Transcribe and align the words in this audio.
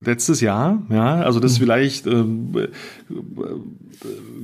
Letztes 0.00 0.40
Jahr, 0.40 0.82
ja, 0.90 1.16
also 1.22 1.40
das 1.40 1.58
mhm. 1.58 1.62
vielleicht, 1.62 2.06
äh, 2.06 2.24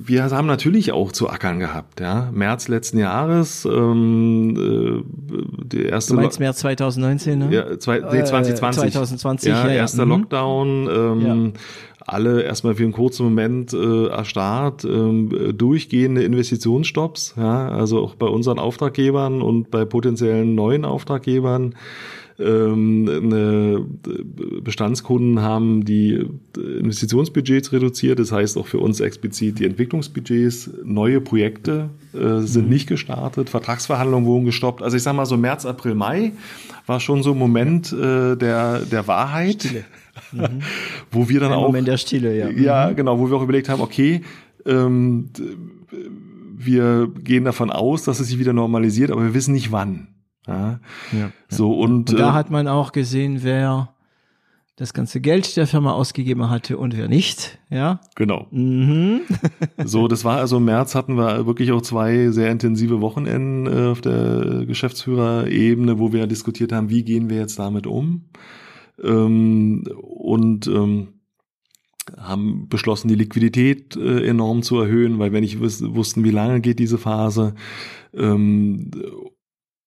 wir 0.07 0.25
haben 0.25 0.47
natürlich 0.47 0.93
auch 0.93 1.13
zu 1.13 1.29
ackern 1.29 1.61
gehabt, 1.61 2.01
ja. 2.01 2.31
März 2.33 2.69
letzten 2.69 2.99
Jahres, 2.99 3.65
ähm, 3.65 4.57
äh, 4.57 5.67
die 5.67 5.85
erste. 5.85 6.15
Du 6.15 6.21
meinst 6.21 6.41
März 6.41 6.59
2019, 6.59 7.39
ne? 7.39 7.49
Ja, 7.51 7.79
zwei, 7.79 7.99
nee, 8.01 8.25
2020. 8.25 8.85
Äh, 8.85 8.91
2020, 8.91 9.49
ja, 9.49 9.63
ja, 9.63 9.69
ja. 9.69 9.75
erster 9.77 10.05
mhm. 10.05 10.11
Lockdown, 10.11 10.89
ähm, 10.91 11.55
ja. 11.55 11.61
Alle 12.07 12.43
erstmal 12.43 12.75
für 12.75 12.83
einen 12.83 12.93
kurzen 12.93 13.25
Moment 13.25 13.73
äh, 13.73 14.07
erstarrt, 14.07 14.85
ähm, 14.85 15.55
durchgehende 15.57 16.23
Investitionsstopps, 16.23 17.35
ja, 17.37 17.69
also 17.69 18.01
auch 18.01 18.15
bei 18.15 18.27
unseren 18.27 18.59
Auftraggebern 18.59 19.43
und 19.43 19.71
bei 19.71 19.85
potenziellen 19.85 20.55
neuen 20.55 20.85
Auftraggebern 20.85 21.75
ähm, 22.39 23.09
eine, 23.09 23.87
Bestandskunden 24.63 25.41
haben 25.41 25.85
die 25.85 26.27
Investitionsbudgets 26.57 27.73
reduziert. 27.73 28.19
Das 28.19 28.33
heißt 28.33 28.59
auch 28.59 28.67
für 28.67 28.79
uns 28.79 29.01
explizit 29.01 29.61
die 29.61 29.65
Entwicklungsbudgets. 29.65 30.71
Neue 30.83 31.21
Projekte 31.21 31.91
äh, 32.13 32.41
sind 32.41 32.65
mhm. 32.65 32.73
nicht 32.73 32.89
gestartet. 32.89 33.51
Vertragsverhandlungen 33.51 34.27
wurden 34.27 34.45
gestoppt. 34.47 34.83
Also 34.83 34.97
ich 34.97 35.03
sage 35.03 35.17
mal 35.17 35.27
so 35.27 35.37
März, 35.37 35.65
April, 35.65 35.95
Mai 35.95 36.33
war 36.87 36.99
schon 37.01 37.23
so 37.23 37.33
ein 37.33 37.39
Moment 37.39 37.93
äh, 37.93 38.37
der, 38.37 38.81
der 38.81 39.07
Wahrheit. 39.07 39.63
Stille. 39.63 39.85
Mhm. 40.33 40.63
wo 41.11 41.29
wir 41.29 41.41
dann 41.41 41.53
Ein 41.53 41.59
auch. 41.59 41.67
Moment 41.67 41.89
der 41.89 41.97
Stille, 41.97 42.37
ja. 42.37 42.51
Ja, 42.51 42.91
mhm. 42.91 42.97
genau, 42.97 43.19
wo 43.19 43.29
wir 43.29 43.37
auch 43.37 43.43
überlegt 43.43 43.69
haben, 43.69 43.81
okay, 43.81 44.23
ähm, 44.67 45.31
wir 46.57 47.09
gehen 47.23 47.45
davon 47.45 47.71
aus, 47.71 48.05
dass 48.05 48.21
es 48.21 48.29
sich 48.29 48.39
wieder 48.39 48.53
normalisiert, 48.53 49.11
aber 49.11 49.23
wir 49.23 49.35
wissen 49.35 49.53
nicht 49.53 49.73
wann. 49.73 50.09
Ja. 50.47 50.81
ja 51.13 51.31
so 51.49 51.73
und, 51.73 52.11
und 52.11 52.19
da 52.19 52.31
äh, 52.31 52.33
hat 52.33 52.51
man 52.51 52.69
auch 52.69 52.93
gesehen, 52.93 53.43
wer 53.43 53.95
das 54.77 54.93
ganze 54.93 55.21
Geld 55.21 55.57
der 55.57 55.69
Firma 55.69 55.93
ausgegeben 55.93 56.51
hatte 56.51 56.79
und 56.79 56.97
wer 56.97 57.07
nicht, 57.07 57.59
ja. 57.71 58.01
Genau. 58.17 58.49
Mhm. 58.51 59.21
so, 59.85 60.09
das 60.09 60.25
war 60.25 60.39
also 60.39 60.57
im 60.57 60.65
März 60.65 60.95
hatten 60.95 61.17
wir 61.17 61.47
wirklich 61.47 61.71
auch 61.71 61.83
zwei 61.83 62.31
sehr 62.31 62.51
intensive 62.51 63.01
Wochenenden 63.01 63.67
äh, 63.67 63.91
auf 63.91 64.01
der 64.01 64.65
Geschäftsführerebene, 64.67 65.99
wo 65.99 66.13
wir 66.13 66.27
diskutiert 66.27 66.73
haben, 66.73 66.91
wie 66.91 67.05
gehen 67.05 67.31
wir 67.31 67.37
jetzt 67.39 67.59
damit 67.59 67.87
um. 67.87 68.25
Ähm, 69.03 69.85
und 70.01 70.67
ähm, 70.67 71.09
haben 72.19 72.69
beschlossen, 72.69 73.09
die 73.09 73.15
Liquidität 73.15 73.97
äh, 73.97 74.27
enorm 74.27 74.63
zu 74.63 74.79
erhöhen, 74.79 75.19
weil 75.19 75.33
wir 75.33 75.41
nicht 75.41 75.61
wussten, 75.61 76.25
wie 76.25 76.31
lange 76.31 76.61
geht 76.61 76.79
diese 76.79 76.99
Phase. 76.99 77.55
Ähm, 78.13 78.91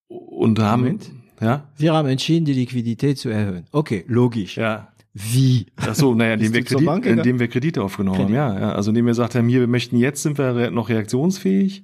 und 0.07 0.59
haben, 0.59 0.83
Moment. 0.83 1.11
ja? 1.41 1.69
Wir 1.77 1.93
haben 1.93 2.07
entschieden, 2.07 2.45
die 2.45 2.53
Liquidität 2.53 3.17
zu 3.17 3.29
erhöhen. 3.29 3.65
Okay, 3.71 4.03
logisch. 4.07 4.57
Ja. 4.57 4.89
Wie? 5.13 5.65
Ach 5.77 5.95
so, 5.95 6.13
naja, 6.13 6.33
indem 6.33 6.53
wir, 6.53 6.63
Kredit, 6.63 7.05
indem 7.05 7.39
wir 7.39 7.47
Kredite 7.47 7.81
aufgenommen 7.81 8.17
Kredit. 8.17 8.37
haben, 8.37 8.55
ja, 8.55 8.67
ja. 8.67 8.71
Also 8.73 8.91
indem 8.91 9.05
wir 9.05 9.11
gesagt 9.11 9.33
haben, 9.33 9.49
hier, 9.49 9.61
wir 9.61 9.67
möchten 9.67 9.97
jetzt 9.97 10.21
sind 10.21 10.37
wir 10.37 10.69
noch 10.69 10.89
reaktionsfähig. 10.89 11.83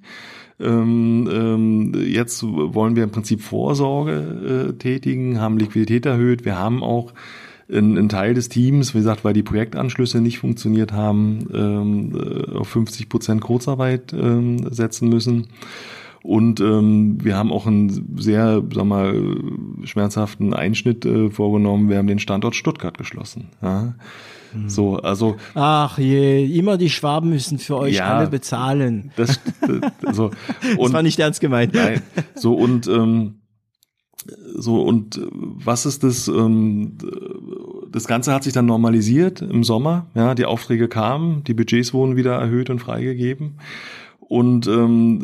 Ähm, 0.59 1.29
ähm, 1.31 1.93
jetzt 2.05 2.43
wollen 2.43 2.95
wir 2.95 3.03
im 3.03 3.11
Prinzip 3.11 3.41
Vorsorge 3.41 4.69
äh, 4.69 4.73
tätigen, 4.77 5.39
haben 5.39 5.57
Liquidität 5.57 6.05
erhöht. 6.05 6.45
Wir 6.45 6.57
haben 6.57 6.83
auch 6.83 7.13
einen 7.71 8.09
Teil 8.09 8.33
des 8.33 8.49
Teams, 8.49 8.93
wie 8.93 8.99
gesagt, 8.99 9.23
weil 9.23 9.33
die 9.33 9.43
Projektanschlüsse 9.43 10.21
nicht 10.21 10.39
funktioniert 10.39 10.91
haben, 10.91 11.47
ähm, 11.53 12.15
äh, 12.15 12.57
auf 12.57 12.67
50 12.67 13.09
Prozent 13.09 13.41
Kurzarbeit 13.41 14.13
ähm, 14.13 14.71
setzen 14.71 15.09
müssen. 15.09 15.47
Und 16.23 16.61
ähm, 16.61 17.17
wir 17.23 17.35
haben 17.35 17.51
auch 17.51 17.67
einen 17.67 18.15
sehr, 18.17 18.63
sag 18.73 18.85
mal, 18.85 19.13
schmerzhaften 19.85 20.53
Einschnitt 20.53 21.05
äh, 21.05 21.29
vorgenommen. 21.29 21.89
Wir 21.89 21.97
haben 21.97 22.07
den 22.07 22.19
Standort 22.19 22.55
Stuttgart 22.55 22.97
geschlossen. 22.97 23.49
Ja. 23.61 23.95
Mhm. 24.53 24.69
So, 24.69 24.97
also. 24.97 25.37
Ach 25.55 25.97
je, 25.97 26.45
immer 26.45 26.77
die 26.77 26.89
Schwaben 26.89 27.29
müssen 27.29 27.59
für 27.59 27.77
euch 27.77 27.95
ja, 27.95 28.17
alle 28.17 28.27
bezahlen. 28.27 29.11
Das, 29.15 29.39
das, 30.01 30.15
so. 30.15 30.25
Und, 30.25 30.79
das 30.79 30.93
war 30.93 31.03
nicht 31.03 31.19
ernst 31.19 31.41
gemeint. 31.41 31.73
Nein. 31.73 32.01
So 32.35 32.53
und 32.53 32.87
ähm, 32.87 33.35
so 34.55 34.81
und 34.81 35.19
was 35.31 35.85
ist 35.85 36.03
das? 36.03 36.27
Ähm, 36.27 36.97
das 37.91 38.07
Ganze 38.07 38.33
hat 38.33 38.43
sich 38.43 38.53
dann 38.53 38.65
normalisiert 38.65 39.41
im 39.41 39.63
Sommer. 39.63 40.07
Ja, 40.15 40.35
die 40.35 40.45
Aufträge 40.45 40.87
kamen, 40.87 41.43
die 41.43 41.53
Budgets 41.53 41.93
wurden 41.93 42.15
wieder 42.15 42.33
erhöht 42.33 42.69
und 42.69 42.79
freigegeben. 42.79 43.59
Und 44.33 44.65
ähm, 44.65 45.21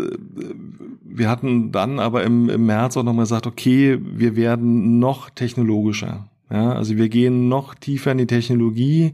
wir 1.03 1.31
hatten 1.31 1.71
dann 1.71 1.97
aber 1.99 2.23
im, 2.23 2.47
im 2.47 2.67
März 2.67 2.95
auch 2.95 3.01
nochmal 3.01 3.23
gesagt, 3.23 3.47
okay, 3.47 3.97
wir 3.99 4.35
werden 4.35 4.99
noch 4.99 5.31
technologischer. 5.31 6.29
Ja, 6.51 6.73
also 6.73 6.95
wir 6.95 7.09
gehen 7.09 7.49
noch 7.49 7.73
tiefer 7.73 8.11
in 8.11 8.19
die 8.19 8.27
Technologie, 8.27 9.13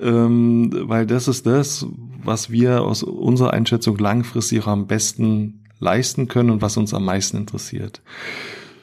ähm, 0.00 0.72
weil 0.72 1.06
das 1.06 1.28
ist 1.28 1.46
das, 1.46 1.86
was 2.24 2.50
wir 2.50 2.82
aus 2.82 3.04
unserer 3.04 3.52
Einschätzung 3.52 3.96
langfristig 3.98 4.64
auch 4.64 4.66
am 4.66 4.88
besten 4.88 5.62
leisten 5.78 6.26
können 6.26 6.50
und 6.50 6.60
was 6.60 6.76
uns 6.76 6.92
am 6.92 7.04
meisten 7.04 7.36
interessiert. 7.36 8.02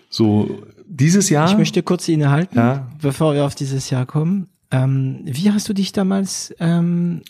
So, 0.09 0.61
dieses 0.87 1.29
Jahr. 1.29 1.51
Ich 1.51 1.57
möchte 1.57 1.83
kurz 1.83 2.07
innehalten, 2.07 2.57
ja. 2.57 2.89
bevor 3.01 3.33
wir 3.33 3.45
auf 3.45 3.55
dieses 3.55 3.89
Jahr 3.89 4.05
kommen. 4.05 4.47
Ähm, 4.71 5.19
wie 5.25 5.51
hast 5.51 5.67
du 5.67 5.73
dich 5.73 5.91
damals 5.91 6.55
ähm, 6.61 7.23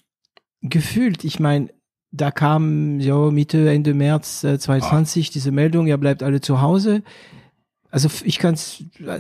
gefühlt? 0.62 1.24
Ich 1.24 1.40
meine, 1.40 1.70
da 2.16 2.32
kam 2.32 3.00
ja 3.00 3.32
Mitte, 3.32 3.70
Ende 3.70 3.94
März 3.94 4.44
äh, 4.44 4.58
2020 4.60 5.28
ah. 5.28 5.32
diese 5.34 5.52
Meldung, 5.52 5.88
ihr 5.88 5.98
bleibt 5.98 6.24
alle 6.24 6.42
zu 6.42 6.62
Hause. 6.62 7.04
Also 7.92 8.10
ich 8.24 8.40
kann 8.40 8.56
es 8.56 8.84
äh, 9.06 9.20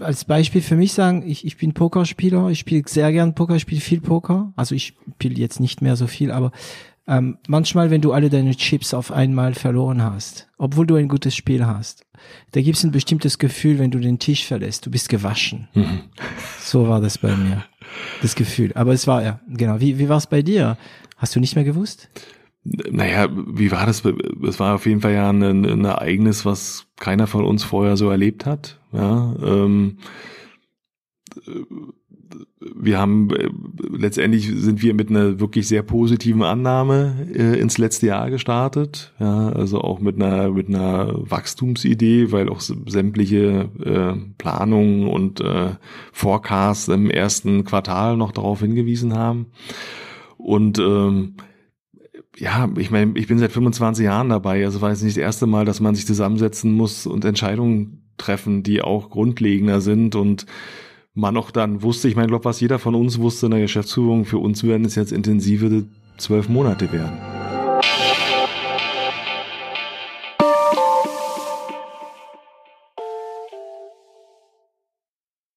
als 0.00 0.24
Beispiel 0.24 0.60
für 0.60 0.76
mich 0.76 0.92
sagen, 0.92 1.22
ich, 1.26 1.44
ich 1.44 1.56
bin 1.56 1.74
Pokerspieler, 1.74 2.48
ich 2.48 2.58
spiele 2.58 2.82
sehr 2.86 3.12
gern 3.12 3.34
Poker, 3.34 3.56
ich 3.56 3.62
spiele 3.62 3.80
viel 3.80 4.00
Poker. 4.00 4.52
Also 4.56 4.74
ich 4.74 4.94
spiele 5.14 5.36
jetzt 5.36 5.60
nicht 5.60 5.82
mehr 5.82 5.96
so 5.96 6.06
viel, 6.06 6.30
aber 6.30 6.52
ähm, 7.08 7.38
manchmal, 7.48 7.90
wenn 7.90 8.02
du 8.02 8.12
alle 8.12 8.28
deine 8.28 8.54
Chips 8.54 8.92
auf 8.92 9.10
einmal 9.10 9.54
verloren 9.54 10.02
hast, 10.02 10.48
obwohl 10.58 10.86
du 10.86 10.96
ein 10.96 11.08
gutes 11.08 11.34
Spiel 11.34 11.66
hast, 11.66 12.04
da 12.52 12.60
gibt 12.60 12.76
es 12.76 12.84
ein 12.84 12.90
bestimmtes 12.90 13.38
Gefühl, 13.38 13.78
wenn 13.78 13.90
du 13.90 13.98
den 13.98 14.18
Tisch 14.18 14.44
verlässt, 14.44 14.84
du 14.84 14.90
bist 14.90 15.08
gewaschen. 15.08 15.68
Mhm. 15.74 16.00
So 16.60 16.86
war 16.86 17.00
das 17.00 17.16
bei 17.16 17.34
mir, 17.34 17.64
das 18.20 18.34
Gefühl. 18.34 18.72
Aber 18.74 18.92
es 18.92 19.06
war 19.06 19.22
ja, 19.22 19.40
genau. 19.48 19.80
Wie, 19.80 19.98
wie 19.98 20.08
war 20.10 20.18
es 20.18 20.26
bei 20.26 20.42
dir? 20.42 20.76
Hast 21.16 21.34
du 21.34 21.40
nicht 21.40 21.54
mehr 21.54 21.64
gewusst? 21.64 22.10
Naja, 22.64 23.28
wie 23.32 23.70
war 23.70 23.86
das? 23.86 24.02
Es 24.46 24.60
war 24.60 24.74
auf 24.74 24.84
jeden 24.84 25.00
Fall 25.00 25.14
ja 25.14 25.30
ein, 25.30 25.42
ein 25.42 25.84
Ereignis, 25.86 26.44
was 26.44 26.86
keiner 26.96 27.26
von 27.26 27.44
uns 27.44 27.64
vorher 27.64 27.96
so 27.96 28.10
erlebt 28.10 28.44
hat. 28.44 28.78
Ja, 28.92 29.34
ähm, 29.42 29.98
wir 32.60 32.98
haben 32.98 33.28
letztendlich 33.90 34.50
sind 34.54 34.82
wir 34.82 34.94
mit 34.94 35.10
einer 35.10 35.40
wirklich 35.40 35.68
sehr 35.68 35.82
positiven 35.82 36.42
Annahme 36.42 37.28
äh, 37.34 37.58
ins 37.58 37.78
letzte 37.78 38.08
Jahr 38.08 38.30
gestartet, 38.30 39.14
ja, 39.18 39.48
also 39.50 39.80
auch 39.80 40.00
mit 40.00 40.16
einer 40.16 40.50
mit 40.50 40.68
einer 40.68 41.12
Wachstumsidee, 41.30 42.32
weil 42.32 42.48
auch 42.48 42.60
sämtliche 42.60 43.70
äh, 43.82 44.20
Planungen 44.38 45.08
und 45.08 45.40
äh, 45.40 45.70
Forecasts 46.12 46.88
im 46.88 47.10
ersten 47.10 47.64
Quartal 47.64 48.16
noch 48.16 48.32
darauf 48.32 48.60
hingewiesen 48.60 49.14
haben. 49.14 49.46
Und 50.36 50.78
ähm, 50.78 51.34
ja, 52.36 52.68
ich 52.76 52.90
meine, 52.90 53.18
ich 53.18 53.26
bin 53.26 53.38
seit 53.38 53.52
25 53.52 54.04
Jahren 54.04 54.28
dabei. 54.28 54.64
Also 54.64 54.80
war 54.80 54.90
jetzt 54.90 55.02
nicht 55.02 55.16
das 55.16 55.22
erste 55.22 55.46
Mal, 55.46 55.64
dass 55.64 55.80
man 55.80 55.94
sich 55.94 56.06
zusammensetzen 56.06 56.72
muss 56.72 57.06
und 57.06 57.24
Entscheidungen 57.24 58.12
treffen, 58.16 58.62
die 58.62 58.82
auch 58.82 59.10
grundlegender 59.10 59.80
sind 59.80 60.14
und 60.14 60.46
man 61.18 61.36
auch 61.36 61.50
dann 61.50 61.82
wusste, 61.82 62.08
ich 62.08 62.14
meine, 62.14 62.28
glaube, 62.28 62.44
was 62.44 62.60
jeder 62.60 62.78
von 62.78 62.94
uns 62.94 63.18
wusste 63.18 63.46
in 63.46 63.50
der 63.50 63.60
Geschäftsführung, 63.60 64.24
für 64.24 64.38
uns 64.38 64.62
werden 64.62 64.86
es 64.86 64.94
jetzt 64.94 65.12
intensive 65.12 65.84
zwölf 66.16 66.48
Monate 66.48 66.92
werden. 66.92 67.18